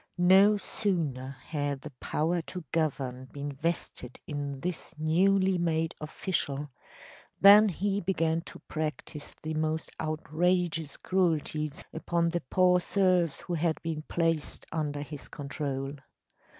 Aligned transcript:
No 0.17 0.57
sooner 0.57 1.37
had 1.49 1.81
the 1.81 1.91
power 1.99 2.41
to 2.41 2.63
govern 2.71 3.25
been 3.25 3.51
vested 3.51 4.19
in 4.25 4.59
this 4.61 4.95
newly 4.97 5.59
made 5.59 5.93
official 6.01 6.71
than 7.39 7.69
he 7.69 8.01
began 8.01 8.41
to 8.45 8.57
practice 8.67 9.35
the 9.43 9.53
most 9.53 9.91
outrageous 10.01 10.97
cruelties 10.97 11.85
upon 11.93 12.29
the 12.29 12.41
poor 12.49 12.79
serfs 12.79 13.41
who 13.41 13.53
had 13.53 13.79
been 13.83 14.01
placed 14.09 14.65
under 14.71 15.03
his 15.03 15.27
control. 15.27 15.93